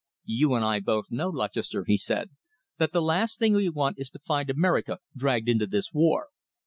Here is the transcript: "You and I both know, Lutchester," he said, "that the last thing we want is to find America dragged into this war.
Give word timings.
"You 0.25 0.55
and 0.55 0.65
I 0.65 0.79
both 0.79 1.05
know, 1.11 1.29
Lutchester," 1.29 1.83
he 1.85 1.95
said, 1.95 2.31
"that 2.79 2.91
the 2.91 3.03
last 3.03 3.37
thing 3.37 3.53
we 3.53 3.69
want 3.69 3.99
is 3.99 4.09
to 4.09 4.19
find 4.25 4.49
America 4.49 4.97
dragged 5.15 5.47
into 5.47 5.67
this 5.67 5.93
war. 5.93 6.29